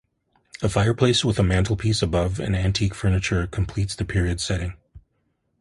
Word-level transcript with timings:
A 0.63 0.67
fireplace 0.67 1.23
with 1.23 1.37
a 1.37 1.43
mantelpiece 1.43 2.01
above 2.01 2.39
and 2.39 2.55
antique 2.55 2.95
furniture 2.95 3.45
completes 3.45 3.95
the 3.95 4.03
period 4.03 4.41
setting. 4.41 4.73